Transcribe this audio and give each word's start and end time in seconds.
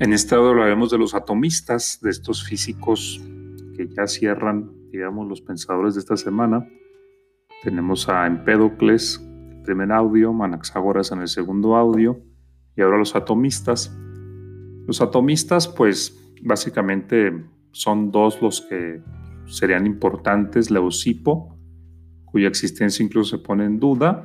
En 0.00 0.14
este 0.14 0.34
lado 0.34 0.48
hablaremos 0.48 0.90
de 0.90 0.96
los 0.96 1.14
atomistas, 1.14 2.00
de 2.00 2.08
estos 2.08 2.42
físicos 2.42 3.20
que 3.76 3.86
ya 3.86 4.06
cierran, 4.06 4.70
digamos, 4.90 5.28
los 5.28 5.42
pensadores 5.42 5.92
de 5.92 6.00
esta 6.00 6.16
semana. 6.16 6.66
Tenemos 7.62 8.08
a 8.08 8.26
Empédocles, 8.26 9.20
el 9.50 9.60
primer 9.60 9.92
audio, 9.92 10.32
Manaxágoras 10.32 11.12
en 11.12 11.20
el 11.20 11.28
segundo 11.28 11.76
audio, 11.76 12.18
y 12.74 12.80
ahora 12.80 12.96
los 12.96 13.14
atomistas. 13.14 13.94
Los 14.86 15.02
atomistas, 15.02 15.68
pues 15.68 16.18
básicamente 16.44 17.44
son 17.72 18.10
dos 18.10 18.40
los 18.40 18.62
que 18.62 19.02
serían 19.44 19.84
importantes, 19.84 20.70
Leucipo, 20.70 21.58
cuya 22.24 22.48
existencia 22.48 23.04
incluso 23.04 23.36
se 23.36 23.42
pone 23.42 23.66
en 23.66 23.78
duda, 23.78 24.24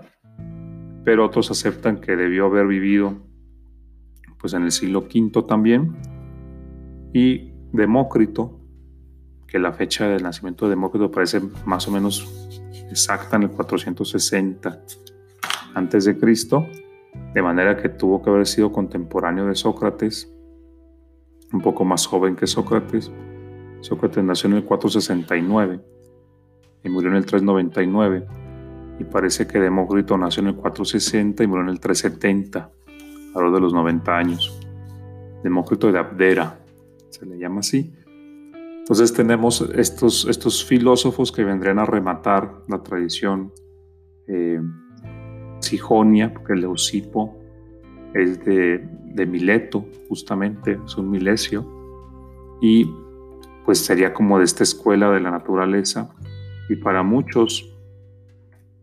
pero 1.03 1.25
otros 1.25 1.51
aceptan 1.51 1.99
que 1.99 2.15
debió 2.15 2.45
haber 2.45 2.65
vivido 2.65 3.24
pues 4.45 4.53
en 4.53 4.61
el 4.61 4.71
siglo 4.71 4.99
V 4.99 5.41
también, 5.47 5.95
y 7.11 7.51
Demócrito, 7.73 8.59
que 9.47 9.57
la 9.57 9.73
fecha 9.73 10.07
del 10.07 10.21
nacimiento 10.21 10.65
de 10.65 10.69
Demócrito 10.69 11.09
parece 11.09 11.41
más 11.65 11.87
o 11.87 11.91
menos 11.91 12.61
exacta 12.91 13.37
en 13.37 13.41
el 13.41 13.49
460 13.49 14.83
antes 15.73 16.05
de 16.05 16.15
Cristo, 16.19 16.63
de 17.33 17.41
manera 17.41 17.75
que 17.75 17.89
tuvo 17.89 18.21
que 18.21 18.29
haber 18.29 18.45
sido 18.45 18.71
contemporáneo 18.71 19.47
de 19.47 19.55
Sócrates, 19.55 20.31
un 21.51 21.61
poco 21.61 21.83
más 21.83 22.05
joven 22.05 22.35
que 22.35 22.45
Sócrates. 22.45 23.11
Sócrates 23.81 24.23
nació 24.23 24.51
en 24.51 24.57
el 24.57 24.63
469 24.63 25.79
y 26.83 26.89
murió 26.89 27.09
en 27.09 27.15
el 27.15 27.25
399, 27.25 28.27
y 28.99 29.05
parece 29.05 29.47
que 29.47 29.59
Demócrito 29.59 30.15
nació 30.19 30.43
en 30.43 30.49
el 30.49 30.55
460 30.55 31.43
y 31.43 31.47
murió 31.47 31.63
en 31.63 31.69
el 31.69 31.79
370, 31.79 32.71
a 33.35 33.41
lo 33.41 33.51
de 33.51 33.59
los 33.59 33.73
90 33.73 34.17
años. 34.17 34.59
Demócrito 35.43 35.91
de 35.91 35.99
Abdera, 35.99 36.59
se 37.09 37.25
le 37.25 37.37
llama 37.37 37.59
así. 37.59 37.93
Entonces 38.79 39.13
tenemos 39.13 39.61
estos, 39.75 40.27
estos 40.29 40.63
filósofos 40.63 41.31
que 41.31 41.43
vendrían 41.43 41.79
a 41.79 41.85
rematar 41.85 42.61
la 42.67 42.81
tradición 42.83 43.51
eh, 44.27 44.61
Sijonia, 45.59 46.31
porque 46.33 46.53
el 46.53 46.61
Leucipo 46.61 47.35
es 48.13 48.43
de, 48.45 48.87
de, 49.05 49.25
Mileto, 49.25 49.85
justamente, 50.07 50.79
es 50.85 50.95
un 50.97 51.09
milesio, 51.09 51.65
y 52.61 52.85
pues 53.65 53.79
sería 53.79 54.13
como 54.13 54.37
de 54.37 54.45
esta 54.45 54.63
escuela 54.63 55.09
de 55.11 55.19
la 55.19 55.31
naturaleza, 55.31 56.13
y 56.69 56.75
para 56.75 57.03
muchos 57.03 57.75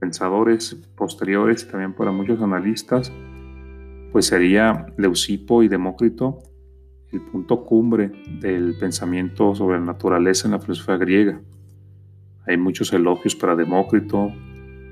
pensadores 0.01 0.75
posteriores 0.97 1.69
también 1.69 1.93
para 1.95 2.11
muchos 2.11 2.43
analistas, 2.43 3.13
pues 4.13 4.27
sería 4.27 4.87
Leucipo 4.99 5.63
y 5.63 5.69
Demócrito 5.69 6.39
el 7.13 7.21
punto 7.21 7.65
cumbre 7.65 8.11
del 8.41 8.75
pensamiento 8.79 9.55
sobre 9.55 9.79
la 9.79 9.85
naturaleza 9.85 10.49
en 10.49 10.53
la 10.53 10.61
filosofía 10.61 10.97
griega. 10.97 11.41
Hay 12.47 12.57
muchos 12.57 12.93
elogios 12.93 13.37
para 13.37 13.55
Demócrito 13.55 14.33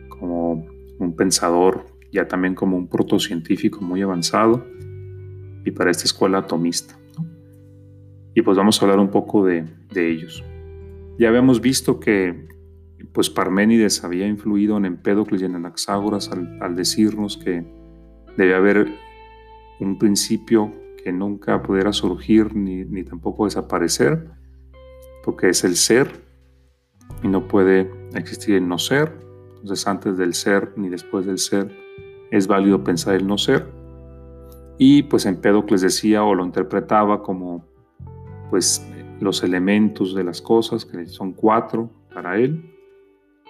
como 0.09 0.67
un 0.99 1.17
pensador, 1.17 1.87
ya 2.13 2.29
también 2.29 2.55
como 2.55 2.77
un 2.77 2.89
protocientífico 2.89 3.81
muy 3.81 4.03
avanzado, 4.03 4.67
y 5.65 5.71
para 5.71 5.91
esta 5.91 6.05
escuela 6.05 6.39
atomista. 6.39 6.99
Y 8.35 8.43
pues 8.43 8.57
vamos 8.57 8.81
a 8.81 8.85
hablar 8.85 9.01
un 9.01 9.11
poco 9.11 9.45
de, 9.45 9.65
ellos. 9.95 10.45
Ya 11.19 11.29
habíamos 11.29 11.61
visto 11.61 12.01
que 12.01 12.49
pues 13.13 13.29
Parménides 13.31 14.05
había 14.05 14.27
influido 14.27 14.77
en 14.77 14.85
Empédocles 14.85 15.43
y 15.43 15.47
en 15.47 15.57
Anaxágoras 15.57 16.31
al, 16.31 16.59
al 16.61 16.77
decirnos 16.77 17.39
que 17.39 17.65
debe 18.37 18.55
haber 18.55 18.89
un 19.81 19.99
principio 19.99 20.73
que 21.03 21.13
nunca 21.13 21.63
pudiera 21.63 21.93
surgir 21.93 22.55
ni, 22.55 22.85
ni, 22.85 23.05
tampoco 23.05 23.47
desaparecer, 23.47 24.31
porque 25.25 25.49
es 25.49 25.65
el 25.65 25.77
ser 25.77 26.11
y 27.23 27.29
no 27.29 27.49
puede 27.49 27.91
existir 28.15 28.57
el 28.57 28.69
no 28.69 28.79
ser. 28.79 29.13
Entonces 29.57 29.87
antes 29.87 30.17
del 30.17 30.35
ser 30.35 30.73
ni 30.77 30.89
después 30.89 31.27
del 31.27 31.39
ser 31.39 31.75
es 32.31 32.47
válido 32.47 32.85
pensar 32.85 33.15
el 33.15 33.27
no 33.27 33.39
ser. 33.39 33.67
Y 34.79 35.03
pues 35.05 35.27
Empédocles 35.27 35.83
decía 35.83 36.25
o 36.25 36.35
lo 36.35 36.45
interpretaba 36.45 37.23
como 37.23 37.67
pues 38.49 38.87
los 39.21 39.43
elementos 39.43 40.15
de 40.15 40.25
las 40.25 40.41
cosas, 40.41 40.85
que 40.85 41.07
son 41.07 41.33
cuatro 41.33 41.91
para 42.13 42.39
él, 42.39 42.75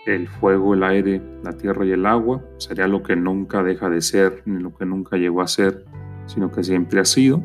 el 0.06 0.28
fuego, 0.28 0.74
el 0.74 0.82
aire, 0.82 1.22
la 1.44 1.52
tierra 1.52 1.84
y 1.84 1.92
el 1.92 2.06
agua, 2.06 2.44
sería 2.58 2.88
lo 2.88 3.02
que 3.02 3.16
nunca 3.16 3.62
deja 3.62 3.88
de 3.88 4.00
ser, 4.00 4.42
ni 4.46 4.60
lo 4.60 4.74
que 4.74 4.84
nunca 4.84 5.16
llegó 5.16 5.42
a 5.42 5.46
ser, 5.46 5.84
sino 6.30 6.50
que 6.52 6.62
siempre 6.62 7.00
ha 7.00 7.04
sido. 7.04 7.42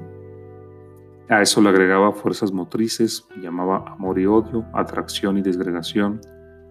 A 1.27 1.41
eso 1.41 1.59
le 1.61 1.69
agregaba 1.69 2.13
fuerzas 2.13 2.51
motrices, 2.51 3.27
llamaba 3.41 3.83
amor 3.87 4.19
y 4.19 4.27
odio, 4.27 4.65
atracción 4.73 5.37
y 5.37 5.41
desgregación, 5.41 6.21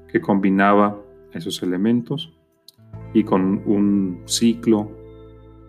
que 0.09 0.21
combinaba 0.21 0.97
esos 1.33 1.61
elementos 1.65 2.39
y 3.13 3.25
con 3.25 3.63
un 3.67 4.23
ciclo 4.27 4.93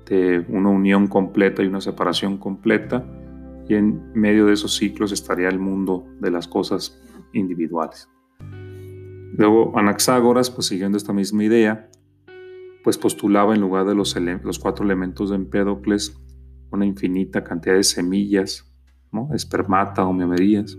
de 0.06 0.46
una 0.50 0.70
unión 0.70 1.08
completa 1.08 1.64
y 1.64 1.68
una 1.68 1.82
separación 1.82 2.38
completa, 2.38 3.04
y 3.68 3.74
en 3.74 4.12
medio 4.14 4.46
de 4.46 4.54
esos 4.54 4.76
ciclos 4.76 5.12
estaría 5.12 5.50
el 5.50 5.58
mundo 5.58 6.06
de 6.20 6.30
las 6.30 6.48
cosas 6.48 7.02
individuales. 7.34 8.08
Luego 9.36 9.76
Anaxágoras, 9.76 10.52
pues 10.52 10.68
siguiendo 10.68 10.98
esta 10.98 11.12
misma 11.12 11.44
idea, 11.44 11.90
pues 12.84 13.00
postulaba 13.00 13.56
en 13.56 13.62
lugar 13.62 13.88
de 13.88 13.96
los, 13.96 14.16
los 14.44 14.60
cuatro 14.60 14.86
elementos 14.86 15.32
de 15.32 15.38
Empédocles 15.38 16.22
una 16.72 16.86
infinita 16.86 17.44
cantidad 17.44 17.76
de 17.76 17.84
semillas, 17.84 18.72
¿no? 19.12 19.30
espermata 19.34 20.06
o 20.06 20.14
memerías, 20.14 20.78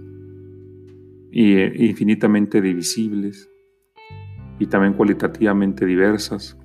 y 1.30 1.54
eh, 1.54 1.72
infinitamente 1.76 2.60
divisibles, 2.60 3.50
y 4.58 4.66
también 4.66 4.94
cualitativamente 4.94 5.84
diversas. 5.84 6.58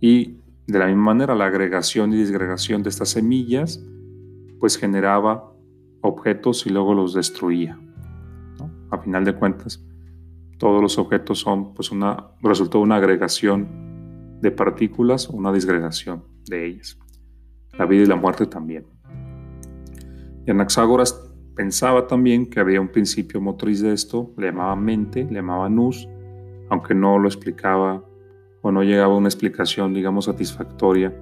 Y 0.00 0.38
de 0.66 0.78
la 0.78 0.86
misma 0.86 1.04
manera, 1.04 1.34
la 1.34 1.46
agregación 1.46 2.12
y 2.12 2.16
disgregación 2.16 2.82
de 2.82 2.90
estas 2.90 3.10
semillas, 3.10 3.82
pues 4.58 4.76
generaba 4.76 5.52
objetos 6.02 6.66
y 6.66 6.70
luego 6.70 6.94
los 6.94 7.14
destruía. 7.14 7.78
A 8.90 8.98
final 8.98 9.24
de 9.24 9.34
cuentas, 9.34 9.84
todos 10.58 10.82
los 10.82 10.98
objetos 10.98 11.38
son 11.38 11.72
pues 11.74 11.90
una, 11.90 12.32
resultado 12.42 12.80
de 12.80 12.84
una 12.84 12.96
agregación 12.96 14.38
de 14.40 14.50
partículas 14.50 15.28
una 15.28 15.52
disgregación 15.52 16.24
de 16.46 16.66
ellas 16.66 16.98
la 17.78 17.86
vida 17.86 18.02
y 18.02 18.06
la 18.06 18.16
muerte 18.16 18.46
también. 18.46 18.84
Y 20.46 20.50
Anaxágoras 20.50 21.30
pensaba 21.54 22.06
también 22.06 22.48
que 22.48 22.60
había 22.60 22.80
un 22.80 22.88
principio 22.88 23.40
motriz 23.40 23.80
de 23.80 23.92
esto, 23.92 24.32
le 24.36 24.46
llamaba 24.46 24.76
mente, 24.76 25.24
le 25.24 25.34
llamaba 25.34 25.68
nous, 25.68 26.08
aunque 26.68 26.94
no 26.94 27.18
lo 27.18 27.28
explicaba 27.28 28.04
o 28.62 28.72
no 28.72 28.82
llegaba 28.82 29.14
a 29.14 29.16
una 29.16 29.28
explicación, 29.28 29.94
digamos, 29.94 30.26
satisfactoria 30.26 31.14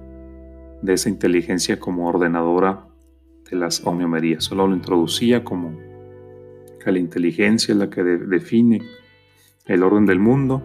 de 0.81 0.93
esa 0.93 1.09
inteligencia 1.09 1.79
como 1.79 2.07
ordenadora 2.07 2.87
de 3.49 3.57
las 3.57 3.85
homeomerías. 3.85 4.43
Solo 4.43 4.67
lo 4.67 4.75
introducía 4.75 5.43
como 5.43 5.77
que 6.83 6.91
la 6.91 6.99
inteligencia 6.99 7.73
es 7.73 7.77
la 7.77 7.89
que 7.89 8.03
define 8.03 8.81
el 9.65 9.83
orden 9.83 10.05
del 10.05 10.19
mundo, 10.19 10.63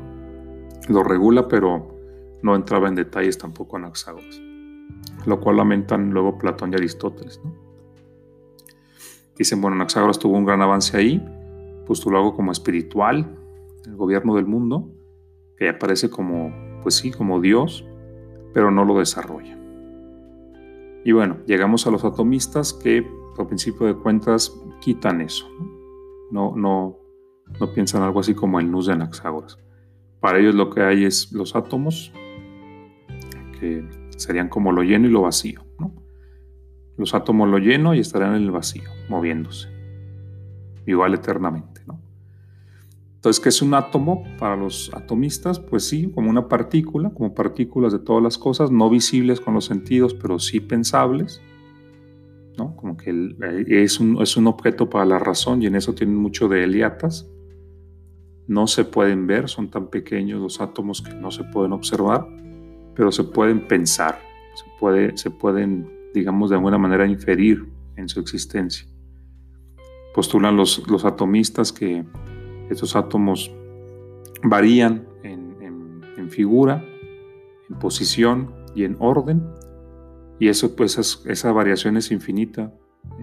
lo 0.89 1.03
regula, 1.03 1.49
pero 1.49 1.99
no 2.43 2.55
entraba 2.55 2.89
en 2.89 2.95
detalles 2.95 3.39
tampoco 3.39 3.77
Anaxágoras 3.77 4.54
lo 5.27 5.41
cual 5.41 5.57
lamentan 5.57 6.11
luego 6.11 6.39
Platón 6.39 6.73
y 6.73 6.77
Aristóteles. 6.77 7.41
Dicen, 9.37 9.61
bueno, 9.61 9.77
Anaxágoras 9.77 10.19
tuvo 10.19 10.37
un 10.37 10.45
gran 10.45 10.63
avance 10.63 10.97
ahí, 10.97 11.25
postuló 11.87 12.19
algo 12.19 12.35
como 12.35 12.53
espiritual, 12.53 13.37
el 13.85 13.97
gobierno 13.97 14.37
del 14.37 14.47
mundo, 14.47 14.89
que 15.57 15.69
aparece 15.69 16.09
como, 16.11 16.53
pues 16.83 16.95
sí, 16.95 17.11
como 17.11 17.41
Dios, 17.41 17.85
pero 18.53 18.71
no 18.71 18.85
lo 18.85 18.99
desarrolla. 18.99 19.59
Y 21.05 21.13
bueno, 21.13 21.39
llegamos 21.47 21.87
a 21.87 21.91
los 21.91 22.05
atomistas 22.05 22.73
que, 22.73 23.07
por 23.37 23.47
principio 23.49 23.87
de 23.87 23.95
cuentas, 23.95 24.57
quitan 24.81 25.21
eso. 25.21 25.47
No, 26.31 26.55
no, 26.57 26.99
no 27.61 27.73
piensan 27.73 28.03
algo 28.03 28.21
así 28.21 28.35
como 28.35 28.59
el 28.61 28.71
nus 28.71 28.87
de 28.87 28.93
Anaxágoras. 28.95 29.59
Para 30.21 30.39
ellos 30.39 30.55
lo 30.55 30.71
que 30.71 30.83
hay 30.83 31.05
es 31.05 31.33
los 31.33 31.55
átomos, 31.55 32.13
que 33.61 33.87
Serían 34.17 34.49
como 34.49 34.73
lo 34.73 34.83
lleno 34.83 35.07
y 35.07 35.11
lo 35.11 35.23
vacío. 35.23 35.65
Los 36.97 37.15
átomos 37.15 37.49
lo 37.49 37.59
lleno 37.59 37.95
y 37.95 38.01
estarán 38.01 38.37
en 38.37 38.43
el 38.43 38.51
vacío, 38.51 38.91
moviéndose. 39.09 39.69
Igual 40.87 41.15
eternamente. 41.15 41.83
Entonces, 43.17 43.43
¿qué 43.43 43.49
es 43.49 43.63
un 43.63 43.73
átomo 43.73 44.23
para 44.39 44.55
los 44.55 44.93
atomistas? 44.93 45.59
Pues 45.59 45.89
sí, 45.89 46.13
como 46.15 46.29
una 46.29 46.47
partícula, 46.47 47.09
como 47.09 47.33
partículas 47.33 47.95
de 47.95 47.99
todas 47.99 48.23
las 48.23 48.37
cosas, 48.37 48.71
no 48.71 48.91
visibles 48.91 49.41
con 49.41 49.55
los 49.55 49.65
sentidos, 49.65 50.13
pero 50.13 50.39
sí 50.39 50.61
pensables. 50.61 51.41
¿no? 52.59 52.77
Como 52.77 52.99
que 52.99 53.11
eh, 53.11 53.65
es 53.83 53.99
un, 53.99 54.21
es 54.21 54.37
un 54.37 54.47
objeto 54.47 54.91
para 54.91 55.07
la 55.07 55.19
razón 55.19 55.63
y 55.63 55.67
en 55.67 55.75
eso 55.75 55.95
tienen 55.95 56.17
mucho 56.17 56.49
de 56.49 56.65
Eliatas. 56.65 57.27
No 58.47 58.67
se 58.67 58.85
pueden 58.85 59.27
ver, 59.27 59.49
son 59.49 59.71
tan 59.71 59.89
pequeños 59.89 60.39
los 60.43 60.61
átomos 60.61 61.01
que 61.01 61.15
no 61.15 61.31
se 61.31 61.45
pueden 61.45 61.73
observar 61.73 62.29
pero 62.95 63.13
se 63.13 63.25
pueden 63.25 63.67
pensar, 63.67 64.21
se, 64.55 64.65
puede, 64.79 65.17
se 65.17 65.31
pueden, 65.31 65.91
digamos, 66.15 66.51
de 66.51 66.57
alguna 66.57 66.79
manera 66.79 67.07
inferir 67.07 67.67
en 67.97 68.09
su 68.09 68.21
existencia. 68.21 68.87
Postulan 70.15 70.57
los, 70.57 70.89
los 70.89 71.05
atomistas 71.05 71.73
que 71.73 72.05
estos 72.71 72.97
átomos 72.97 73.51
varían 74.43 75.07
en, 75.23 76.31
figura, 76.31 76.83
en 77.69 77.79
posición 77.79 78.51
y 78.75 78.85
en 78.85 78.97
orden, 78.99 79.47
y 80.39 80.49
eso 80.49 80.75
pues 80.75 80.99
esa 81.27 81.53
variación 81.53 81.99
es 81.99 82.11
infinita. 82.11 82.73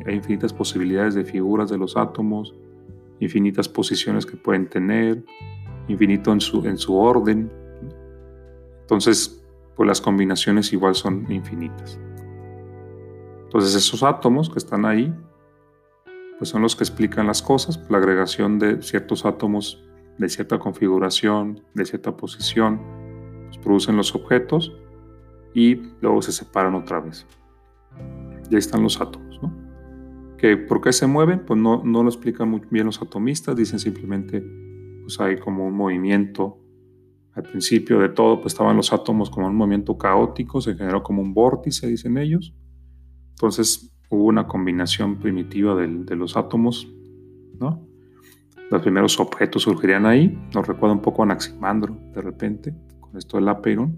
Hay 0.05 0.15
infinitas 0.15 0.53
posibilidades 0.53 1.15
de 1.15 1.25
figuras 1.25 1.69
de 1.71 1.77
los 1.79 1.97
átomos, 1.97 2.55
infinitas 3.19 3.67
posiciones 3.67 4.25
que 4.25 4.37
pueden 4.37 4.69
tener, 4.69 5.25
infinito 5.87 6.31
en 6.31 6.39
su, 6.39 6.65
en 6.65 6.77
su 6.77 6.95
orden. 6.95 7.51
Entonces, 8.81 9.40
pues 9.75 9.87
las 9.87 10.01
combinaciones 10.01 10.73
igual 10.73 10.95
son 10.95 11.31
infinitas. 11.31 11.99
Entonces, 13.43 13.75
esos 13.75 14.03
átomos 14.03 14.49
que 14.49 14.59
están 14.59 14.85
ahí, 14.85 15.13
pues 16.37 16.49
son 16.49 16.61
los 16.61 16.75
que 16.75 16.83
explican 16.83 17.27
las 17.27 17.41
cosas, 17.41 17.79
la 17.89 17.97
agregación 17.97 18.59
de 18.59 18.81
ciertos 18.81 19.25
átomos 19.25 19.83
de 20.21 20.29
cierta 20.29 20.59
configuración, 20.59 21.63
de 21.73 21.83
cierta 21.83 22.15
posición, 22.15 22.79
pues 23.45 23.57
producen 23.57 23.97
los 23.97 24.13
objetos 24.13 24.71
y 25.53 25.75
luego 25.99 26.21
se 26.21 26.31
separan 26.31 26.75
otra 26.75 26.99
vez. 26.99 27.25
Y 28.49 28.53
ahí 28.53 28.59
están 28.59 28.83
los 28.83 29.01
átomos, 29.01 29.41
¿no? 29.41 29.51
Que 30.37 30.57
¿Por 30.57 30.79
qué 30.81 30.93
se 30.93 31.07
mueven? 31.07 31.43
Pues 31.45 31.59
no, 31.59 31.83
no 31.83 32.03
lo 32.03 32.09
explican 32.09 32.49
muy 32.49 32.61
bien 32.69 32.85
los 32.85 33.01
atomistas, 33.01 33.55
dicen 33.55 33.79
simplemente 33.79 34.43
pues 35.01 35.19
hay 35.19 35.37
como 35.37 35.65
un 35.65 35.73
movimiento. 35.73 36.59
Al 37.33 37.43
principio 37.43 37.99
de 37.99 38.09
todo, 38.09 38.41
pues 38.41 38.53
estaban 38.53 38.75
los 38.75 38.91
átomos 38.91 39.29
como 39.29 39.47
un 39.47 39.55
movimiento 39.55 39.97
caótico, 39.97 40.59
se 40.59 40.75
generó 40.75 41.01
como 41.01 41.21
un 41.21 41.33
vórtice, 41.33 41.87
dicen 41.87 42.17
ellos. 42.17 42.53
Entonces 43.31 43.93
hubo 44.09 44.25
una 44.25 44.47
combinación 44.47 45.17
primitiva 45.17 45.75
de, 45.75 46.15
los 46.15 46.35
átomos, 46.35 46.87
¿no? 47.57 47.87
Los 48.69 48.81
primeros 48.81 49.19
objetos 49.19 49.63
surgirían 49.63 50.05
ahí. 50.05 50.37
Nos 50.53 50.67
recuerda 50.67 50.93
un 50.93 51.01
poco 51.01 51.21
a 51.21 51.25
Anaximandro, 51.25 51.97
de 52.13 52.21
repente, 52.21 52.75
con 52.99 53.17
esto 53.17 53.37
del 53.37 53.47
apeirón. 53.47 53.97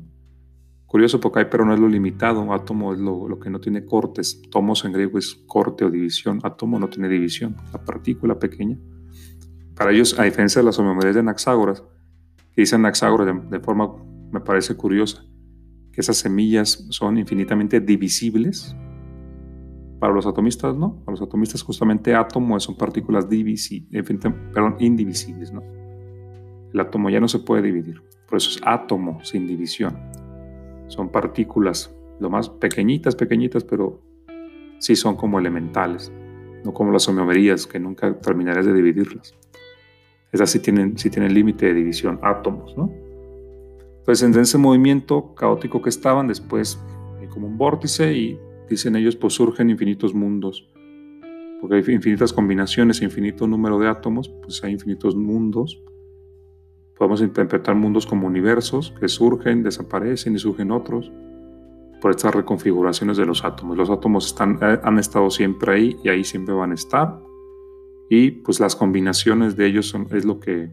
Curioso 0.85 1.19
porque 1.19 1.39
apeirón 1.39 1.69
no 1.69 1.73
es 1.73 1.79
lo 1.79 1.87
limitado, 1.87 2.53
átomo 2.53 2.93
es 2.93 2.99
lo, 2.99 3.27
lo, 3.27 3.39
que 3.39 3.49
no 3.49 3.59
tiene 3.59 3.83
cortes. 3.83 4.43
Tomos 4.51 4.85
en 4.85 4.93
griego 4.93 5.17
es 5.17 5.33
corte 5.47 5.85
o 5.85 5.89
división. 5.89 6.39
Átomo 6.43 6.77
no 6.77 6.87
tiene 6.87 7.09
división, 7.09 7.55
la 7.71 7.83
partícula 7.83 8.37
pequeña. 8.37 8.77
Para 9.75 9.91
ellos, 9.91 10.19
a 10.19 10.23
diferencia 10.23 10.61
de 10.61 10.65
las 10.67 10.77
homeomerias 10.77 11.15
de 11.15 11.21
Anaxágoras, 11.21 11.83
que 12.55 12.61
dicen 12.61 12.81
Anaxágoras 12.81 13.49
de, 13.49 13.59
forma, 13.59 13.95
me 14.31 14.39
parece 14.39 14.75
curiosa, 14.75 15.25
que 15.91 16.01
esas 16.01 16.17
semillas 16.17 16.85
son 16.89 17.17
infinitamente 17.17 17.79
divisibles. 17.79 18.75
Para 19.99 20.13
los 20.13 20.25
atomistas, 20.25 20.75
no. 20.75 20.99
Para 21.05 21.11
los 21.11 21.21
atomistas, 21.21 21.61
justamente 21.61 22.13
átomo 22.13 22.59
son 22.59 22.75
partículas 22.75 23.27
perdón, 24.53 24.75
indivisibles, 24.79 25.51
¿no? 25.53 25.63
El 26.73 26.79
átomo 26.79 27.09
ya 27.09 27.19
no 27.19 27.27
se 27.27 27.39
puede 27.39 27.61
dividir. 27.61 28.01
Por 28.27 28.37
eso 28.37 28.49
es 28.49 28.61
átomo 28.65 29.23
sin 29.23 29.47
división. 29.47 29.97
Son 30.87 31.09
partículas 31.09 31.95
lo 32.19 32.29
más 32.29 32.49
pequeñitas, 32.49 33.15
pequeñitas, 33.15 33.63
pero 33.63 34.01
sí 34.79 34.95
son 34.95 35.15
como 35.15 35.39
elementales, 35.39 36.11
no 36.63 36.73
como 36.73 36.91
las 36.91 37.07
homeomerías, 37.07 37.67
que 37.67 37.79
nunca 37.79 38.17
terminarías 38.19 38.65
de 38.65 38.73
dividirlas. 38.73 39.33
Esas 40.33 40.49
sí 40.49 40.59
tienen, 40.59 40.97
sí 40.97 41.11
tienen 41.11 41.33
límite 41.33 41.67
de 41.67 41.75
división, 41.75 42.19
átomos, 42.23 42.75
¿no? 42.75 42.91
Entonces, 43.99 44.23
en 44.23 44.41
ese 44.41 44.57
movimiento 44.57 45.33
caótico 45.35 45.81
que 45.81 45.89
estaban, 45.89 46.27
después 46.27 46.81
hay 47.21 47.27
como 47.27 47.47
un 47.47 47.57
vórtice 47.57 48.11
y 48.13 48.39
dicen 48.67 48.95
ellos, 48.95 49.15
pues 49.15 49.33
surgen 49.35 49.69
infinitos 49.69 50.13
mundos. 50.13 50.67
Porque 51.61 51.75
hay 51.75 51.95
infinitas 51.95 52.33
combinaciones, 52.33 53.01
infinito 53.01 53.47
número 53.47 53.77
de 53.79 53.87
átomos, 53.87 54.27
pues 54.41 54.61
hay 54.63 54.73
infinitos 54.73 55.15
mundos. 55.15 55.81
Podemos 56.97 57.21
interpretar 57.21 57.75
mundos 57.75 58.05
como 58.05 58.27
universos 58.27 58.93
que 58.99 59.07
surgen, 59.07 59.63
desaparecen 59.63 60.35
y 60.35 60.39
surgen 60.39 60.71
otros 60.71 61.11
por 62.01 62.11
estas 62.11 62.35
reconfiguraciones 62.35 63.17
de 63.17 63.25
los 63.25 63.45
átomos. 63.45 63.77
Los 63.77 63.89
átomos 63.89 64.25
están, 64.25 64.57
eh, 64.61 64.79
han 64.83 64.97
estado 64.97 65.29
siempre 65.29 65.73
ahí 65.73 65.95
y 66.03 66.09
ahí 66.09 66.23
siempre 66.23 66.53
van 66.53 66.71
a 66.71 66.73
estar 66.73 67.21
y 68.15 68.29
pues 68.29 68.59
las 68.59 68.75
combinaciones 68.75 69.57
de 69.57 69.65
ellos 69.65 69.95
es 70.11 70.23
lo 70.23 70.39
que, 70.39 70.69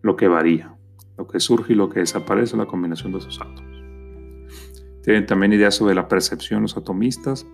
lo 0.00 0.16
que 0.16 0.28
varía. 0.28 0.74
Lo 1.18 1.26
que 1.26 1.38
surge 1.38 1.74
y 1.74 1.76
lo 1.76 1.90
que 1.90 2.00
desaparece 2.00 2.56
la 2.56 2.64
combinación 2.64 3.12
de 3.12 3.18
esos 3.18 3.38
átomos. 3.38 3.82
Tienen 5.02 5.26
también 5.26 5.52
ideas 5.52 5.74
sobre 5.74 5.94
la 5.94 6.08
percepción 6.08 6.62
los 6.62 6.74
atomistas. 6.74 7.46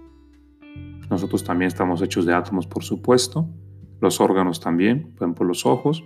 Nosotros 1.10 1.42
también 1.42 1.66
estamos 1.66 2.00
hechos 2.02 2.24
de 2.24 2.34
átomos, 2.34 2.68
por 2.68 2.84
supuesto. 2.84 3.48
Los 4.00 4.20
órganos 4.20 4.60
también, 4.60 5.12
por 5.16 5.26
ejemplo, 5.26 5.44
los 5.44 5.66
ojos. 5.66 6.04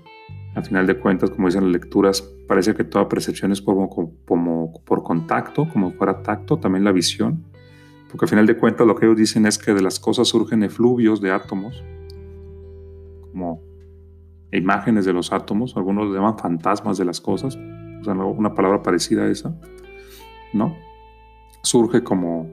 Al 0.55 0.65
final 0.65 0.87
de 0.87 0.99
cuentas, 0.99 1.29
como 1.29 1.49
dicen 1.49 1.65
las 1.65 1.73
lecturas, 1.73 2.23
parece 2.49 2.75
que 2.75 2.85
toda 2.85 3.07
percepción 3.11 3.53
es 3.53 3.61
como 3.61 4.15
por 4.25 5.03
contacto, 5.03 5.69
como 5.69 5.91
fuera 5.91 6.23
tacto, 6.23 6.59
también 6.59 6.85
la 6.85 6.93
visión. 6.93 7.45
Porque 8.11 8.25
al 8.25 8.31
final 8.31 8.47
de 8.47 8.57
cuentas 8.57 8.87
lo 8.87 8.97
que 8.97 9.05
ellos 9.05 9.19
dicen 9.19 9.45
es 9.45 9.59
que 9.59 9.75
de 9.75 9.83
las 9.83 10.01
cosas 10.01 10.27
surgen 10.29 10.63
efluvios 10.63 11.21
de 11.21 11.33
átomos 11.33 11.85
como 13.35 13.61
imágenes 14.53 15.05
de 15.05 15.13
los 15.13 15.33
átomos, 15.33 15.77
algunos 15.77 16.07
lo 16.07 16.15
llaman 16.15 16.39
fantasmas 16.39 16.97
de 16.97 17.05
las 17.05 17.21
cosas, 17.21 17.57
o 18.01 18.05
sea, 18.05 18.15
una 18.15 18.55
palabra 18.55 18.81
parecida 18.81 19.25
a 19.25 19.29
esa, 19.29 19.59
¿no? 20.53 20.77
Surge 21.63 22.05
como, 22.05 22.49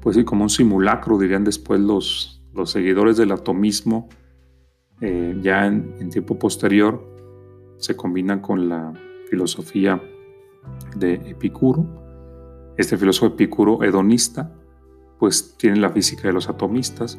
pues 0.00 0.16
sí, 0.16 0.24
como 0.24 0.42
un 0.42 0.50
simulacro, 0.50 1.18
dirían 1.18 1.44
después 1.44 1.80
los, 1.80 2.44
los 2.52 2.70
seguidores 2.70 3.16
del 3.16 3.32
atomismo, 3.32 4.10
eh, 5.00 5.34
ya 5.40 5.66
en, 5.66 6.10
tiempo 6.10 6.38
posterior, 6.38 7.02
se 7.78 7.96
combinan 7.96 8.40
con 8.40 8.68
la 8.68 8.92
filosofía 9.30 10.02
de 10.96 11.14
Epicuro. 11.14 12.74
Este 12.76 12.98
filósofo 12.98 13.32
Epicuro 13.32 13.82
hedonista, 13.82 14.52
pues 15.18 15.56
tiene 15.56 15.76
la 15.76 15.88
física 15.88 16.28
de 16.28 16.34
los 16.34 16.50
atomistas, 16.50 17.18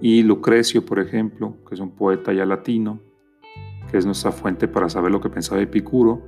y 0.00 0.22
Lucrecio, 0.22 0.84
por 0.84 0.98
ejemplo, 0.98 1.56
que 1.66 1.74
es 1.74 1.80
un 1.80 1.90
poeta 1.90 2.32
ya 2.32 2.44
latino, 2.44 3.00
que 3.90 3.98
es 3.98 4.06
nuestra 4.06 4.32
fuente 4.32 4.68
para 4.68 4.88
saber 4.88 5.10
lo 5.10 5.20
que 5.20 5.30
pensaba 5.30 5.60
Epicuro, 5.60 6.22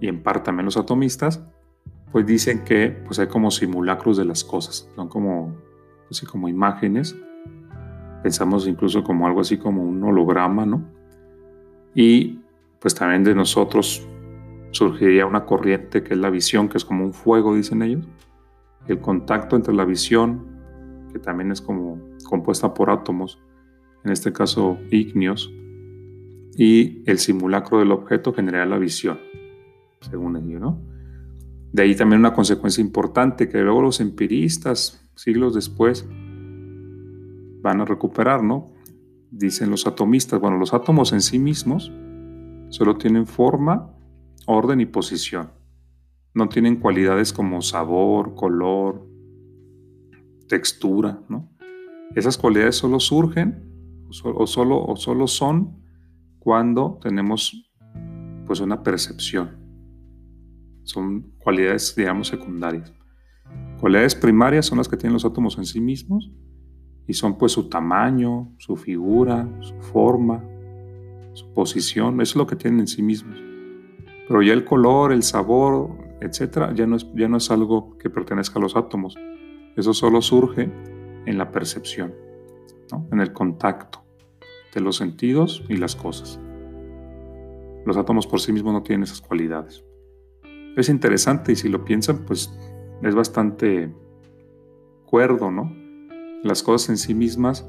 y 0.00 0.08
en 0.08 0.22
parte 0.22 0.46
también 0.46 0.64
los 0.64 0.76
atomistas, 0.76 1.44
pues 2.12 2.26
dicen 2.26 2.64
que 2.64 2.90
pues 3.06 3.18
hay 3.18 3.26
como 3.26 3.50
simulacros 3.50 4.16
de 4.16 4.24
las 4.24 4.44
cosas, 4.44 4.88
son 4.94 5.08
como, 5.08 5.56
pues 6.08 6.20
como 6.22 6.48
imágenes, 6.48 7.16
pensamos 8.22 8.66
incluso 8.66 9.02
como 9.02 9.26
algo 9.26 9.40
así 9.40 9.58
como 9.58 9.82
un 9.82 10.02
holograma, 10.02 10.66
¿no? 10.66 10.84
Y 11.94 12.40
pues 12.80 12.94
también 12.94 13.24
de 13.24 13.34
nosotros 13.34 14.06
surgiría 14.70 15.26
una 15.26 15.44
corriente 15.44 16.02
que 16.02 16.14
es 16.14 16.20
la 16.20 16.30
visión, 16.30 16.68
que 16.68 16.78
es 16.78 16.84
como 16.84 17.04
un 17.04 17.12
fuego, 17.12 17.54
dicen 17.54 17.82
ellos, 17.82 18.06
el 18.86 19.00
contacto 19.00 19.56
entre 19.56 19.74
la 19.74 19.84
visión, 19.84 20.46
que 21.12 21.18
también 21.18 21.50
es 21.50 21.60
como 21.60 22.09
compuesta 22.24 22.74
por 22.74 22.90
átomos, 22.90 23.38
en 24.04 24.12
este 24.12 24.32
caso 24.32 24.78
ígneos, 24.90 25.52
y 26.56 27.02
el 27.08 27.18
simulacro 27.18 27.78
del 27.78 27.92
objeto 27.92 28.32
genera 28.32 28.66
la 28.66 28.78
visión, 28.78 29.18
según 30.00 30.36
ello, 30.36 30.58
¿no? 30.58 30.80
De 31.72 31.82
ahí 31.82 31.94
también 31.94 32.20
una 32.20 32.34
consecuencia 32.34 32.80
importante 32.80 33.48
que 33.48 33.60
luego 33.60 33.82
los 33.82 34.00
empiristas, 34.00 35.08
siglos 35.14 35.54
después, 35.54 36.08
van 37.62 37.80
a 37.80 37.84
recuperar, 37.84 38.42
¿no? 38.42 38.66
Dicen 39.30 39.70
los 39.70 39.86
atomistas, 39.86 40.40
bueno, 40.40 40.58
los 40.58 40.74
átomos 40.74 41.12
en 41.12 41.20
sí 41.20 41.38
mismos 41.38 41.92
solo 42.70 42.96
tienen 42.96 43.26
forma, 43.26 43.94
orden 44.46 44.80
y 44.80 44.86
posición. 44.86 45.50
No 46.34 46.48
tienen 46.48 46.76
cualidades 46.76 47.32
como 47.32 47.62
sabor, 47.62 48.34
color, 48.34 49.06
textura, 50.48 51.20
¿no? 51.28 51.48
Esas 52.14 52.36
cualidades 52.36 52.76
solo 52.76 52.98
surgen 52.98 53.70
o 54.08 54.46
solo, 54.46 54.84
o 54.84 54.96
solo 54.96 55.26
son 55.28 55.80
cuando 56.40 56.98
tenemos 57.00 57.70
pues 58.46 58.58
una 58.60 58.82
percepción. 58.82 59.50
Son 60.82 61.32
cualidades, 61.38 61.94
digamos, 61.94 62.26
secundarias. 62.26 62.92
Cualidades 63.78 64.16
primarias 64.16 64.66
son 64.66 64.78
las 64.78 64.88
que 64.88 64.96
tienen 64.96 65.14
los 65.14 65.24
átomos 65.24 65.56
en 65.56 65.64
sí 65.64 65.80
mismos 65.80 66.32
y 67.06 67.14
son 67.14 67.38
pues 67.38 67.52
su 67.52 67.68
tamaño, 67.68 68.54
su 68.58 68.76
figura, 68.76 69.48
su 69.60 69.74
forma, 69.80 70.44
su 71.34 71.52
posición, 71.54 72.20
eso 72.20 72.32
es 72.32 72.36
lo 72.36 72.46
que 72.46 72.56
tienen 72.56 72.80
en 72.80 72.88
sí 72.88 73.02
mismos. 73.02 73.38
Pero 74.26 74.42
ya 74.42 74.52
el 74.52 74.64
color, 74.64 75.12
el 75.12 75.22
sabor, 75.22 75.96
etcétera, 76.20 76.74
ya 76.74 76.86
no 76.86 76.96
es, 76.96 77.06
ya 77.14 77.28
no 77.28 77.36
es 77.36 77.50
algo 77.50 77.96
que 77.98 78.10
pertenezca 78.10 78.58
a 78.58 78.62
los 78.62 78.76
átomos. 78.76 79.16
Eso 79.76 79.94
solo 79.94 80.20
surge 80.22 80.70
en 81.26 81.38
la 81.38 81.50
percepción, 81.50 82.14
en 83.12 83.20
el 83.20 83.32
contacto 83.32 84.02
de 84.74 84.80
los 84.80 84.96
sentidos 84.96 85.64
y 85.68 85.76
las 85.76 85.96
cosas. 85.96 86.40
Los 87.84 87.96
átomos 87.96 88.26
por 88.26 88.40
sí 88.40 88.52
mismos 88.52 88.72
no 88.72 88.82
tienen 88.82 89.04
esas 89.04 89.20
cualidades. 89.20 89.84
Es 90.76 90.88
interesante 90.88 91.52
y 91.52 91.56
si 91.56 91.68
lo 91.68 91.84
piensan, 91.84 92.24
pues 92.24 92.52
es 93.02 93.14
bastante 93.14 93.92
cuerdo, 95.06 95.50
¿no? 95.50 95.80
las 96.42 96.62
cosas 96.62 96.90
en 96.90 96.96
sí 96.96 97.14
mismas 97.14 97.68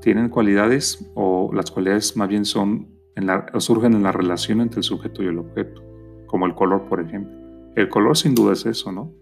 tienen 0.00 0.28
cualidades 0.28 1.08
o 1.14 1.50
las 1.52 1.70
cualidades 1.70 2.16
más 2.16 2.28
bien 2.28 2.44
son 2.44 2.88
en 3.14 3.26
la, 3.26 3.46
surgen 3.58 3.94
en 3.94 4.02
la 4.02 4.10
relación 4.10 4.60
entre 4.60 4.78
el 4.78 4.84
sujeto 4.84 5.22
y 5.22 5.26
el 5.26 5.38
objeto, 5.38 5.82
como 6.26 6.46
el 6.46 6.54
color, 6.54 6.88
por 6.88 7.00
ejemplo. 7.00 7.32
El 7.76 7.88
color 7.88 8.16
sin 8.16 8.34
duda 8.34 8.54
es 8.54 8.66
eso, 8.66 8.90
¿no? 8.90 9.12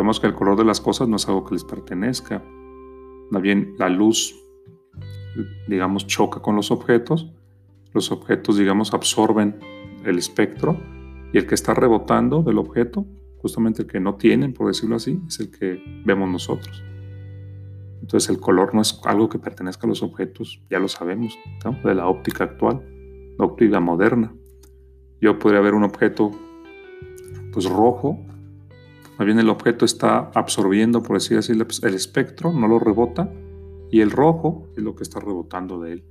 Sabemos 0.00 0.18
que 0.18 0.28
el 0.28 0.32
color 0.32 0.56
de 0.56 0.64
las 0.64 0.80
cosas 0.80 1.08
no 1.08 1.16
es 1.16 1.28
algo 1.28 1.44
que 1.44 1.52
les 1.52 1.62
pertenezca, 1.62 2.42
más 3.30 3.42
la 3.76 3.90
luz, 3.90 4.34
digamos, 5.68 6.06
choca 6.06 6.40
con 6.40 6.56
los 6.56 6.70
objetos, 6.70 7.30
los 7.92 8.10
objetos, 8.10 8.56
digamos, 8.56 8.94
absorben 8.94 9.60
el 10.06 10.16
espectro 10.16 10.78
y 11.34 11.36
el 11.36 11.46
que 11.46 11.54
está 11.54 11.74
rebotando 11.74 12.42
del 12.42 12.56
objeto, 12.56 13.04
justamente 13.42 13.82
el 13.82 13.88
que 13.88 14.00
no 14.00 14.14
tienen, 14.14 14.54
por 14.54 14.68
decirlo 14.68 14.96
así, 14.96 15.20
es 15.28 15.38
el 15.38 15.50
que 15.50 15.82
vemos 16.06 16.30
nosotros. 16.30 16.82
Entonces 18.00 18.30
el 18.30 18.40
color 18.40 18.74
no 18.74 18.80
es 18.80 19.02
algo 19.04 19.28
que 19.28 19.38
pertenezca 19.38 19.86
a 19.86 19.90
los 19.90 20.02
objetos, 20.02 20.62
ya 20.70 20.78
lo 20.78 20.88
sabemos, 20.88 21.38
de 21.84 21.94
la 21.94 22.08
óptica 22.08 22.44
actual, 22.44 22.82
la 23.38 23.44
óptica 23.44 23.80
moderna. 23.80 24.34
Yo 25.20 25.38
podría 25.38 25.60
ver 25.60 25.74
un 25.74 25.84
objeto 25.84 26.30
pues 27.52 27.66
rojo, 27.66 28.24
más 29.20 29.26
bien 29.26 29.38
el 29.38 29.50
objeto 29.50 29.84
está 29.84 30.30
absorbiendo, 30.34 31.02
por 31.02 31.16
así, 31.16 31.34
el 31.34 31.94
espectro, 31.94 32.54
no 32.54 32.66
lo 32.66 32.78
rebota, 32.78 33.30
y 33.90 34.00
el 34.00 34.10
rojo 34.10 34.72
es 34.78 34.82
lo 34.82 34.94
que 34.94 35.02
está 35.02 35.20
rebotando 35.20 35.78
de 35.78 35.92
él. 35.92 36.04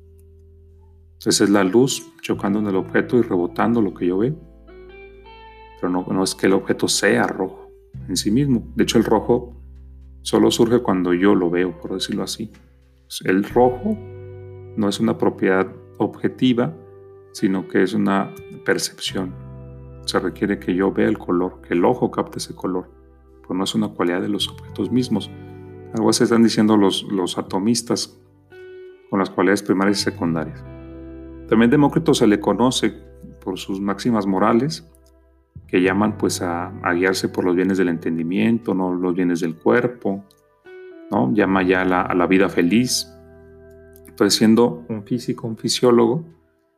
Entonces 1.14 1.42
es 1.42 1.50
la 1.50 1.64
luz 1.64 2.06
chocando 2.22 2.60
en 2.60 2.68
el 2.68 2.76
objeto 2.76 3.18
y 3.18 3.24
rebotando 3.24 3.82
lo 3.82 3.96
que 3.96 4.06
yo 4.06 4.20
veo. 4.20 4.36
Pero 5.82 5.92
no, 5.92 6.06
no 6.06 6.24
es 6.24 6.36
que 6.36 6.46
el 6.46 6.54
objeto 6.54 6.88
sea 6.88 7.26
rojo 7.26 7.72
en 8.08 8.16
sí 8.16 8.30
mismo. 8.30 8.72
De 8.76 8.84
hecho, 8.84 9.00
el 9.00 9.06
rojo 9.06 9.60
solo 10.22 10.52
surge 10.52 10.84
cuando 10.84 11.12
yo 11.16 11.34
lo 11.34 11.50
veo, 11.50 11.80
por 11.80 11.96
decirlo 11.96 12.22
así. 12.22 12.52
El 13.26 13.44
rojo 13.44 13.98
no 14.78 14.88
es 14.88 15.00
una 15.00 15.18
propiedad 15.18 15.66
objetiva, 15.98 16.76
sino 17.32 17.68
que 17.68 17.82
es 17.82 17.96
una 17.96 18.36
percepción. 18.66 19.34
Se 20.06 20.20
requiere 20.20 20.60
que 20.60 20.76
yo 20.76 20.92
vea 20.94 21.10
el 21.10 21.18
color, 21.18 21.60
que 21.62 21.74
el 21.74 21.84
ojo 21.84 22.12
capte 22.12 22.38
ese 22.38 22.54
color, 22.54 22.99
pero 23.50 23.66
una 23.76 23.90
cualidad 23.90 24.22
de 24.22 24.30
los 24.30 24.48
objetos 24.48 24.92
mismos. 24.92 25.30
Algo 25.96 26.10
así 26.10 26.24
están 26.24 26.44
diciendo 26.44 26.78
los, 26.78 27.04
los 27.04 27.38
atomistas 27.38 28.22
con 29.10 29.18
las 29.18 29.32
cualidades 29.32 29.64
primarias 29.64 30.00
y 30.02 30.04
secundarias. 30.04 30.64
También 31.50 31.72
Demócrito 31.72 32.14
se 32.14 32.28
le 32.28 32.40
conoce 32.40 32.94
por 33.44 33.58
sus 33.58 33.82
máximas 33.82 34.28
morales, 34.28 34.88
que 35.68 35.82
llaman 35.82 36.18
pues 36.18 36.42
a, 36.42 36.72
guiarse 36.94 37.30
por 37.30 37.44
los 37.44 37.56
bienes 37.56 37.80
del 37.80 37.90
entendimiento, 37.90 38.76
no 38.76 38.94
los 38.94 39.16
bienes 39.16 39.40
del 39.40 39.56
cuerpo, 39.56 40.24
¿no? 41.10 41.34
Llama 41.34 41.64
ya 41.64 41.82
a 41.82 42.14
la, 42.14 42.28
vida 42.28 42.50
feliz. 42.50 43.12
Entonces, 44.08 44.38
siendo 44.38 44.86
un 44.90 45.04
físico, 45.04 45.48
un 45.48 45.58
fisiólogo, 45.58 46.24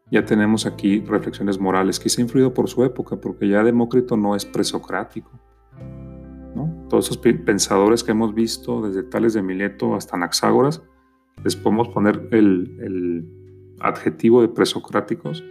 ya 0.10 0.24
tenemos 0.24 0.66
aquí 0.66 1.02
reflexiones 1.02 1.60
morales, 1.60 2.00
quizá 2.00 2.22
influido 2.22 2.54
por 2.54 2.70
su 2.70 2.84
época, 2.84 3.18
porque 3.18 3.48
ya 3.48 3.64
Demócrito 3.64 4.16
no 4.16 4.36
es 4.36 4.46
presocrático. 4.46 5.32
Todos 6.92 7.06
esos 7.06 7.20
pensadores 7.20 8.04
que 8.04 8.12
hemos 8.12 8.36
visto, 8.36 8.82
desde 8.82 9.04
Tales 9.04 9.34
de 9.34 9.42
Mileto 9.42 9.96
hasta 9.96 10.18
Anaxágoras, 10.18 10.84
les 11.42 11.56
podemos 11.56 11.88
poner 11.88 12.28
el 12.34 13.26
adjetivo 13.80 14.42
de 14.42 14.50
presocráticos, 14.50 15.42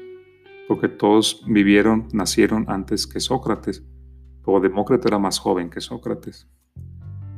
porque 0.69 0.89
todos 0.89 1.43
vivieron, 1.47 2.09
nacieron 2.13 2.67
antes 2.69 3.07
que 3.07 3.21
Sócrates, 3.21 3.83
o 4.45 4.61
Demócrito 4.61 5.09
era 5.09 5.19
más 5.19 5.39
joven 5.39 5.71
que 5.71 5.81
Sócrates. 5.81 6.47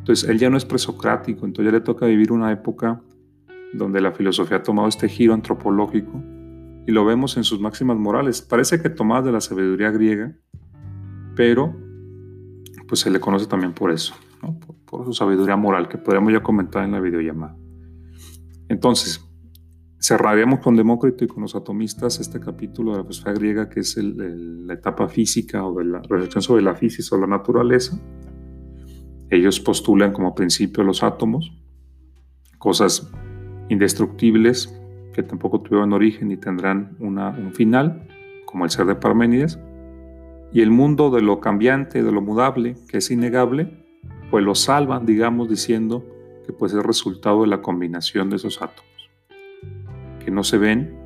Entonces 0.00 0.28
él 0.28 0.40
ya 0.40 0.50
no 0.50 0.56
es 0.56 0.64
presocrático, 0.64 1.46
entonces 1.46 1.72
ya 1.72 1.78
le 1.78 1.84
toca 1.84 2.06
vivir 2.06 2.32
una 2.32 2.50
época 2.50 3.00
donde 3.72 4.00
la 4.00 4.10
filosofía 4.10 4.56
ha 4.56 4.62
tomado 4.64 4.88
este 4.88 5.08
giro 5.08 5.32
antropológico 5.32 6.20
y 6.88 6.90
lo 6.90 7.04
vemos 7.04 7.36
en 7.36 7.44
sus 7.44 7.60
máximas 7.60 7.98
morales. 7.98 8.42
Parece 8.42 8.82
que 8.82 8.90
tomadas 8.90 9.26
de 9.26 9.30
la 9.30 9.40
sabiduría 9.40 9.92
griega, 9.92 10.36
pero 11.36 11.91
pues 12.86 13.00
se 13.00 13.10
le 13.10 13.20
conoce 13.20 13.46
también 13.46 13.72
por 13.72 13.90
eso, 13.90 14.14
por, 14.40 14.76
por, 14.84 15.04
su 15.04 15.12
sabiduría 15.12 15.56
moral 15.56 15.88
que 15.88 15.98
podríamos 15.98 16.32
ya 16.32 16.42
comentar 16.42 16.84
en 16.84 16.92
la 16.92 17.00
videollamada. 17.00 17.56
Entonces, 18.68 19.24
cerraríamos 20.00 20.60
con 20.60 20.76
Demócrito 20.76 21.24
y 21.24 21.28
con 21.28 21.42
los 21.42 21.54
atomistas 21.54 22.18
este 22.18 22.40
capítulo 22.40 22.92
de 22.92 22.98
la 22.98 23.04
filosofía 23.04 23.32
griega, 23.34 23.68
que 23.68 23.80
es 23.80 23.96
la 23.96 24.74
etapa 24.74 25.08
física 25.08 25.64
o 25.64 25.78
de 25.78 25.84
la 25.84 26.00
reflexión 26.00 26.42
sobre 26.42 26.62
la 26.62 26.74
física 26.74 27.14
o 27.14 27.20
la 27.20 27.26
naturaleza. 27.28 27.98
Ellos 29.30 29.60
postulan 29.60 30.12
como 30.12 30.34
principio 30.34 30.82
los 30.82 31.02
átomos, 31.02 31.52
cosas 32.58 33.10
indestructibles 33.68 34.78
que 35.14 35.22
tampoco 35.22 35.60
tuvieron 35.60 35.92
origen 35.92 36.28
ni 36.28 36.36
tendrán 36.36 36.96
un 36.98 37.52
final, 37.54 38.08
como 38.46 38.64
el 38.64 38.70
ser 38.70 38.86
de 38.86 38.94
Parménides, 38.94 39.58
y 40.52 40.60
el 40.60 40.70
mundo 40.70 41.10
de 41.10 41.22
lo 41.22 41.40
cambiante, 41.40 42.02
de 42.02 42.12
lo 42.12 42.20
mudable, 42.20 42.76
que 42.88 42.98
es 42.98 43.10
innegable, 43.10 43.84
pues 44.30 44.44
lo 44.44 44.54
salvan, 44.54 45.06
digamos, 45.06 45.48
diciendo 45.48 46.04
que 46.46 46.52
pues 46.52 46.72
es 46.72 46.82
resultado 46.82 47.42
de 47.42 47.48
la 47.48 47.62
combinación 47.62 48.30
de 48.30 48.36
esos 48.36 48.60
átomos 48.60 48.92
que 50.24 50.30
no 50.30 50.44
se 50.44 50.58
ven, 50.58 50.96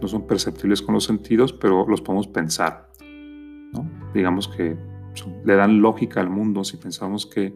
no 0.00 0.08
son 0.08 0.26
perceptibles 0.26 0.82
con 0.82 0.94
los 0.94 1.04
sentidos, 1.04 1.52
pero 1.52 1.86
los 1.88 2.00
podemos 2.00 2.26
pensar. 2.26 2.90
Digamos 4.14 4.48
que 4.48 4.76
le 5.44 5.54
dan 5.54 5.80
lógica 5.80 6.20
al 6.20 6.30
mundo 6.30 6.64
si 6.64 6.76
pensamos 6.76 7.26
que 7.26 7.54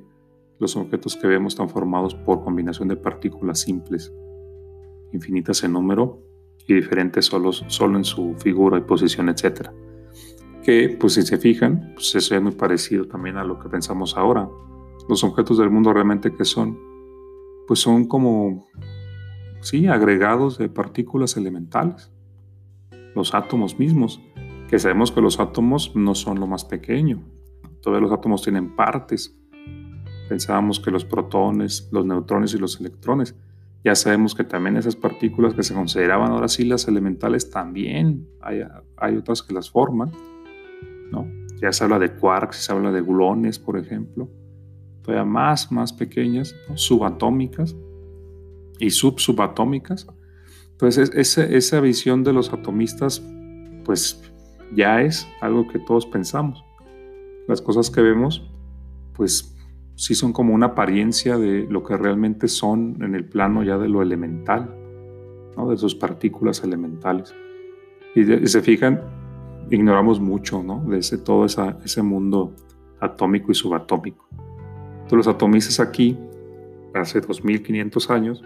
los 0.59 0.77
objetos 0.77 1.17
que 1.17 1.27
vemos 1.27 1.55
están 1.55 1.69
formados 1.69 2.15
por 2.15 2.43
combinación 2.43 2.89
de 2.89 2.97
partículas 2.97 3.61
simples, 3.61 4.13
infinitas 5.13 5.63
en 5.65 5.73
número 5.73 6.23
y 6.67 6.75
diferentes 6.75 7.27
solo, 7.27 7.53
solo 7.53 7.97
en 7.97 8.05
su 8.05 8.35
figura 8.37 8.79
y 8.79 8.83
posición, 8.83 9.29
etc. 9.29 9.71
Que, 10.63 10.97
pues 11.01 11.15
si 11.15 11.23
se 11.23 11.39
fijan, 11.39 11.93
pues 11.95 12.15
eso 12.15 12.35
es 12.35 12.43
muy 12.43 12.53
parecido 12.53 13.07
también 13.07 13.37
a 13.37 13.45
lo 13.45 13.59
que 13.59 13.69
pensamos 13.69 14.17
ahora. 14.17 14.49
Los 15.09 15.25
objetos 15.25 15.59
del 15.59 15.71
mundo 15.71 15.93
realmente 15.93 16.35
que 16.35 16.45
son, 16.45 16.79
pues 17.67 17.81
son 17.81 18.07
como 18.07 18.67
sí, 19.61 19.87
agregados 19.87 20.59
de 20.59 20.69
partículas 20.69 21.37
elementales, 21.37 22.11
los 23.15 23.35
átomos 23.35 23.79
mismos, 23.79 24.21
que 24.69 24.79
sabemos 24.79 25.13
que 25.13 25.21
los 25.21 25.41
átomos 25.41 25.95
no 25.95 26.15
son 26.15 26.41
lo 26.41 26.47
más 26.47 26.65
pequeño, 26.65 27.23
todos 27.83 28.01
los 28.01 28.13
átomos 28.13 28.43
tienen 28.43 28.75
partes. 28.77 29.37
Pensábamos 30.29 30.79
que 30.79 30.91
los 30.91 31.05
protones, 31.05 31.89
los 31.91 32.07
neutrones 32.07 32.55
y 32.55 32.59
los 32.59 32.81
electrones, 32.81 33.35
ya 33.83 33.95
sabemos 33.95 34.35
que 34.35 34.45
también 34.45 34.77
esas 34.77 34.95
partículas 34.95 35.55
que 35.55 35.63
se 35.63 35.75
consideraban 35.75 36.31
ahora 36.31 36.49
sí 36.49 36.65
las 36.65 36.87
elementales, 36.87 37.51
también 37.51 38.29
hay, 38.41 38.61
hay 38.97 39.17
otras 39.17 39.43
que 39.43 39.55
las 39.55 39.71
forman, 39.71 40.13
¿no? 41.11 41.27
Ya 41.61 41.73
se 41.73 41.85
habla 41.85 41.99
de 41.99 42.15
quarks, 42.15 42.57
se 42.57 42.73
habla 42.73 42.93
de 42.93 43.03
gluones, 43.03 43.59
por 43.59 43.77
ejemplo, 43.77 44.29
todavía 45.03 45.25
más, 45.25 45.71
más 45.71 45.93
pequeñas, 45.93 46.55
subatómicas, 46.75 47.77
y 48.81 48.91
sub-subatómicas. 48.91 50.09
Entonces, 50.73 51.13
esa, 51.15 51.81
visión 51.81 52.25
de 52.25 52.33
los 52.33 52.53
atomistas, 52.53 53.23
pues 53.85 54.21
ya 54.75 55.03
es 55.03 55.29
algo 55.41 55.69
que 55.69 55.79
todos 55.79 56.07
pensamos. 56.07 56.65
Las 57.47 57.61
cosas 57.61 57.91
que 57.91 58.01
vemos, 58.01 58.51
pues 59.15 59.55
sí 59.95 60.15
son 60.15 60.33
como 60.33 60.55
una 60.55 60.67
apariencia 60.67 61.37
de 61.37 61.67
lo 61.69 61.85
que 61.85 61.97
realmente 61.97 62.49
son 62.49 63.03
en 63.03 63.15
el 63.15 63.27
plano 63.27 63.63
ya 63.63 63.77
de 63.77 63.89
lo 63.89 64.01
elemental, 64.01 64.75
¿no? 65.57 65.69
de 65.69 65.77
sus 65.77 65.95
partículas 65.95 66.65
elementales. 66.65 67.35
Y, 68.15 68.25
se 68.25 68.63
fijan, 68.63 69.03
ignoramos 69.71 70.21
mucho 70.21 70.63
¿no? 70.63 70.85
de 70.87 71.01
todo 71.19 71.47
ese 71.47 72.03
mundo 72.03 72.55
atómico 73.01 73.53
y 73.53 73.55
subatómico. 73.55 74.29
Entonces 75.03 75.27
los 75.27 75.29
atomistas 75.29 75.81
aquí, 75.81 76.19
hace 76.95 77.21
2500 77.21 78.11
años, 78.11 78.45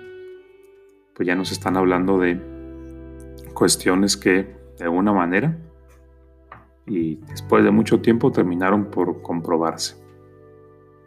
pues 1.14 1.26
ya 1.26 1.34
nos 1.34 1.52
están 1.52 1.76
hablando 1.76 2.18
de 2.18 2.40
cuestiones 3.54 4.16
que 4.16 4.56
de 4.78 4.84
alguna 4.84 5.12
manera 5.12 5.58
y 6.86 7.16
después 7.16 7.64
de 7.64 7.70
mucho 7.70 8.00
tiempo 8.00 8.30
terminaron 8.30 8.86
por 8.86 9.22
comprobarse. 9.22 9.96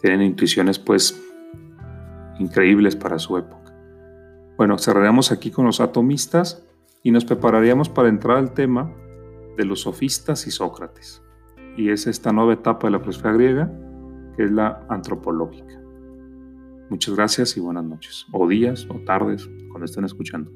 Tienen 0.01 0.21
intuiciones 0.21 0.79
pues 0.79 1.21
increíbles 2.39 2.95
para 2.95 3.19
su 3.19 3.37
época. 3.37 3.73
Bueno, 4.57 4.77
cerraremos 4.77 5.31
aquí 5.31 5.51
con 5.51 5.65
los 5.65 5.81
atomistas 5.81 6.63
y 7.03 7.11
nos 7.11 7.25
prepararíamos 7.25 7.89
para 7.89 8.09
entrar 8.09 8.37
al 8.37 8.53
tema 8.53 8.91
de 9.57 9.65
los 9.65 9.81
sofistas 9.81 10.47
y 10.47 10.51
Sócrates. 10.51 11.21
Y 11.75 11.89
es 11.89 12.07
esta 12.07 12.31
nueva 12.31 12.53
etapa 12.53 12.87
de 12.87 12.91
la 12.91 12.99
filosofía 12.99 13.31
griega 13.33 13.71
que 14.37 14.43
es 14.43 14.51
la 14.51 14.85
antropológica. 14.87 15.81
Muchas 16.89 17.15
gracias 17.15 17.57
y 17.57 17.59
buenas 17.59 17.83
noches, 17.83 18.25
o 18.31 18.47
días, 18.47 18.87
o 18.89 18.99
tardes, 18.99 19.49
cuando 19.69 19.85
estén 19.85 20.05
escuchando. 20.05 20.51